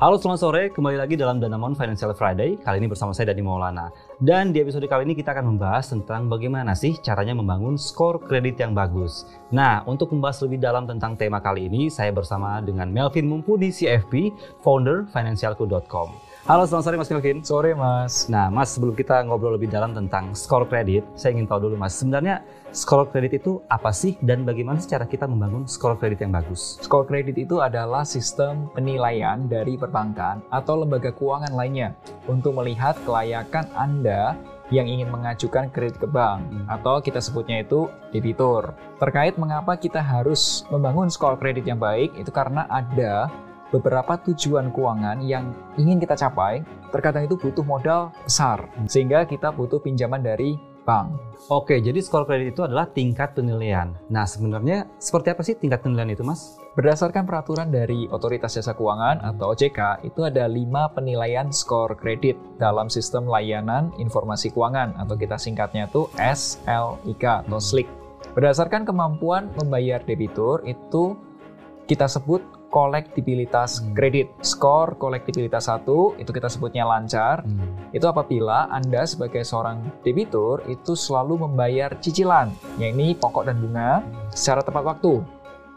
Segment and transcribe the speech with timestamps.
[0.00, 2.56] Halo selamat sore, kembali lagi dalam Danamon Financial Friday.
[2.56, 3.92] Kali ini bersama saya Dani Maulana.
[4.16, 8.56] Dan di episode kali ini kita akan membahas tentang bagaimana sih caranya membangun skor kredit
[8.64, 9.28] yang bagus.
[9.52, 14.32] Nah, untuk membahas lebih dalam tentang tema kali ini, saya bersama dengan Melvin Mumpuni CFP,
[14.64, 16.29] founder financialku.com.
[16.50, 17.38] Halo, selamat sore Mas Kelvin.
[17.46, 18.26] Sore Mas.
[18.26, 21.94] Nah, Mas, sebelum kita ngobrol lebih dalam tentang skor kredit, saya ingin tahu dulu Mas,
[21.94, 22.42] sebenarnya
[22.74, 26.82] skor kredit itu apa sih dan bagaimana cara kita membangun skor kredit yang bagus?
[26.82, 31.94] Skor kredit itu adalah sistem penilaian dari perbankan atau lembaga keuangan lainnya
[32.26, 34.34] untuk melihat kelayakan Anda
[34.74, 36.66] yang ingin mengajukan kredit ke bank hmm.
[36.66, 38.74] atau kita sebutnya itu debitur.
[38.98, 43.30] Terkait mengapa kita harus membangun skor kredit yang baik itu karena ada
[43.70, 49.78] beberapa tujuan keuangan yang ingin kita capai, terkadang itu butuh modal besar, sehingga kita butuh
[49.78, 51.14] pinjaman dari bank.
[51.48, 53.94] Oke, jadi skor kredit itu adalah tingkat penilaian.
[54.10, 56.58] Nah, sebenarnya seperti apa sih tingkat penilaian itu, Mas?
[56.74, 62.86] Berdasarkan peraturan dari Otoritas Jasa Keuangan atau OJK, itu ada lima penilaian skor kredit dalam
[62.86, 67.88] sistem layanan informasi keuangan atau kita singkatnya itu SLIK atau SLIK.
[68.38, 71.18] Berdasarkan kemampuan membayar debitur, itu
[71.90, 73.92] kita sebut kolektibilitas hmm.
[73.92, 74.28] kredit.
[74.40, 77.42] Skor kolektibilitas satu itu kita sebutnya lancar.
[77.42, 77.90] Hmm.
[77.90, 84.00] Itu apabila Anda sebagai seorang debitur itu selalu membayar cicilan, yakni pokok dan bunga
[84.32, 85.20] secara tepat waktu.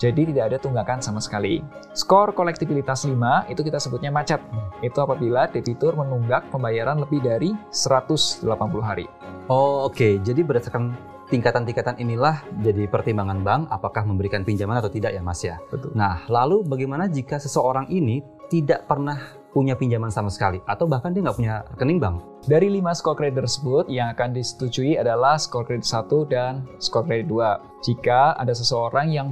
[0.00, 1.60] Jadi tidak ada tunggakan sama sekali.
[1.92, 4.40] Skor kolektibilitas 5 itu kita sebutnya macet.
[4.40, 4.68] Hmm.
[4.82, 8.44] Itu apabila debitur menunggak pembayaran lebih dari 180
[8.80, 9.06] hari.
[9.50, 10.12] Oh oke, okay.
[10.22, 10.94] jadi berdasarkan
[11.30, 15.56] tingkatan-tingkatan inilah jadi pertimbangan bank apakah memberikan pinjaman atau tidak ya Mas ya.
[15.70, 15.94] Betul.
[15.94, 21.22] Nah, lalu bagaimana jika seseorang ini tidak pernah punya pinjaman sama sekali atau bahkan dia
[21.22, 22.16] nggak punya rekening bank?
[22.50, 27.30] Dari lima skor kredit tersebut yang akan disetujui adalah skor kredit 1 dan skor kredit
[27.30, 27.86] 2.
[27.86, 29.28] Jika ada seseorang yang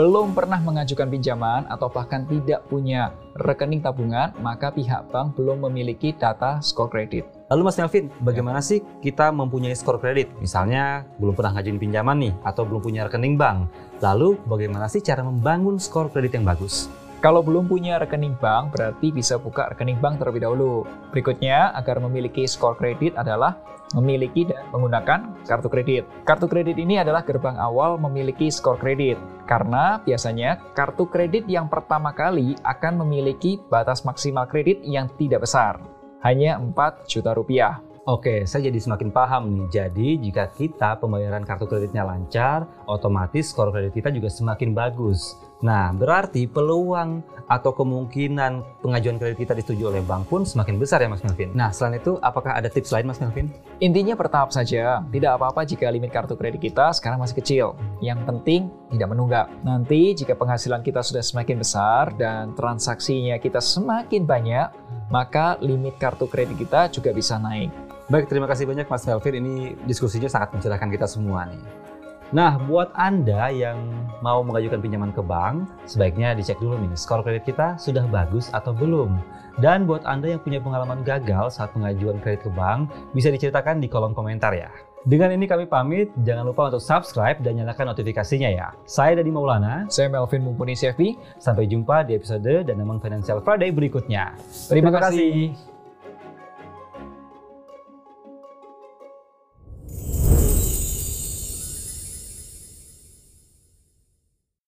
[0.00, 6.16] belum pernah mengajukan pinjaman atau bahkan tidak punya rekening tabungan, maka pihak bank belum memiliki
[6.16, 7.28] data skor kredit.
[7.52, 10.32] Lalu Mas Melvin, bagaimana sih kita mempunyai skor kredit?
[10.40, 13.68] Misalnya belum pernah ngajuin pinjaman nih, atau belum punya rekening bank.
[14.00, 16.88] Lalu bagaimana sih cara membangun skor kredit yang bagus?
[17.20, 20.88] Kalau belum punya rekening bank, berarti bisa buka rekening bank terlebih dahulu.
[21.12, 23.60] Berikutnya, agar memiliki skor kredit adalah
[23.92, 26.08] memiliki menggunakan kartu kredit.
[26.24, 29.18] Kartu kredit ini adalah gerbang awal memiliki skor kredit.
[29.46, 35.82] Karena biasanya kartu kredit yang pertama kali akan memiliki batas maksimal kredit yang tidak besar,
[36.22, 37.82] hanya 4 juta rupiah.
[38.08, 39.66] Oke, saya jadi semakin paham nih.
[39.70, 45.36] Jadi, jika kita pembayaran kartu kreditnya lancar, otomatis skor kredit kita juga semakin bagus.
[45.60, 51.10] Nah, berarti peluang atau kemungkinan pengajuan kredit kita disetujui oleh bank pun semakin besar ya
[51.10, 51.50] Mas Melvin.
[51.50, 53.50] Nah, selain itu apakah ada tips lain Mas Melvin?
[53.82, 55.02] Intinya bertahap saja.
[55.02, 57.66] Tidak apa-apa jika limit kartu kredit kita sekarang masih kecil.
[57.98, 58.60] Yang penting
[58.94, 59.46] tidak menunggak.
[59.66, 64.70] Nanti jika penghasilan kita sudah semakin besar dan transaksinya kita semakin banyak,
[65.10, 67.74] maka limit kartu kredit kita juga bisa naik.
[68.06, 69.42] Baik, terima kasih banyak Mas Melvin.
[69.42, 69.54] Ini
[69.90, 71.89] diskusinya sangat mencerahkan kita semua nih.
[72.30, 77.42] Nah, buat Anda yang mau mengajukan pinjaman ke bank, sebaiknya dicek dulu nih, skor kredit
[77.42, 79.18] kita sudah bagus atau belum.
[79.58, 82.86] Dan buat Anda yang punya pengalaman gagal saat pengajuan kredit ke bank,
[83.18, 84.70] bisa diceritakan di kolom komentar ya.
[85.00, 88.68] Dengan ini kami pamit, jangan lupa untuk subscribe dan nyalakan notifikasinya ya.
[88.86, 89.88] Saya Dadi Maulana.
[89.90, 91.16] Saya Melvin Mumpuni CFP.
[91.40, 94.36] Sampai jumpa di episode dan Financial Friday berikutnya.
[94.68, 95.56] Terima, Terima kasih.
[95.56, 95.79] kasih.